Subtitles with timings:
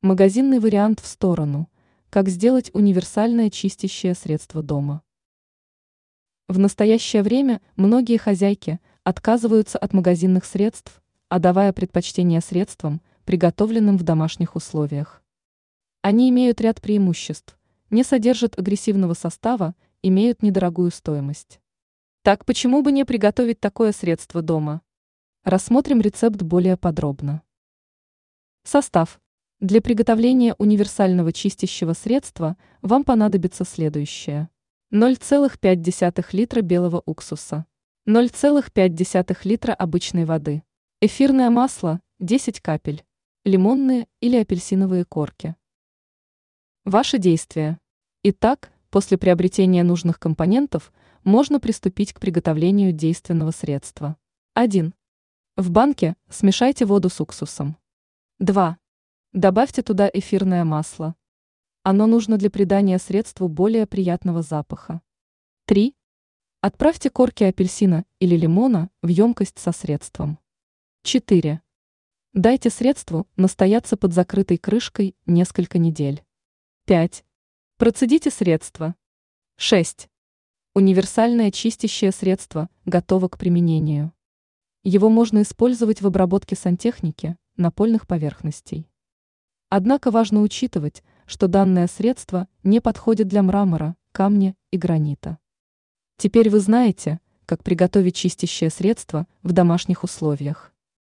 [0.00, 1.68] Магазинный вариант в сторону.
[2.08, 5.02] Как сделать универсальное чистящее средство дома.
[6.46, 14.54] В настоящее время многие хозяйки отказываются от магазинных средств, отдавая предпочтение средствам, приготовленным в домашних
[14.54, 15.20] условиях.
[16.00, 17.58] Они имеют ряд преимуществ,
[17.90, 21.58] не содержат агрессивного состава, имеют недорогую стоимость.
[22.22, 24.80] Так почему бы не приготовить такое средство дома?
[25.42, 27.42] Рассмотрим рецепт более подробно.
[28.62, 29.20] Состав.
[29.60, 34.50] Для приготовления универсального чистящего средства вам понадобится следующее.
[34.92, 37.66] 0,5 литра белого уксуса,
[38.06, 40.62] 0,5 литра обычной воды,
[41.00, 43.04] эфирное масло 10 капель,
[43.44, 45.56] лимонные или апельсиновые корки.
[46.84, 47.80] Ваши действия.
[48.22, 50.92] Итак, после приобретения нужных компонентов
[51.24, 54.16] можно приступить к приготовлению действенного средства.
[54.54, 54.94] 1.
[55.56, 57.76] В банке смешайте воду с уксусом.
[58.38, 58.78] 2.
[59.38, 61.14] Добавьте туда эфирное масло.
[61.84, 65.00] Оно нужно для придания средству более приятного запаха.
[65.66, 65.94] 3.
[66.60, 70.40] Отправьте корки апельсина или лимона в емкость со средством.
[71.04, 71.62] 4.
[72.32, 76.24] Дайте средству настояться под закрытой крышкой несколько недель.
[76.86, 77.24] 5.
[77.76, 78.96] Процедите средство.
[79.54, 80.08] 6.
[80.74, 84.12] Универсальное чистящее средство готово к применению.
[84.82, 88.88] Его можно использовать в обработке сантехники, напольных поверхностей.
[89.70, 95.38] Однако важно учитывать, что данное средство не подходит для мрамора, камня и гранита.
[96.16, 100.72] Теперь вы знаете, как приготовить чистящее средство в домашних условиях.